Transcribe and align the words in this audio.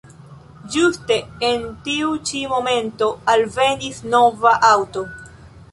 Ĝuste 0.75 1.17
en 1.49 1.67
tiu 1.89 2.15
ĉi 2.31 2.41
momento 2.55 3.11
alvenis 3.35 4.03
nova 4.17 4.57
aŭto. 4.73 5.05